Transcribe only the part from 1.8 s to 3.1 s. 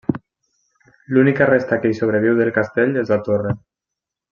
que hi sobreviu del castell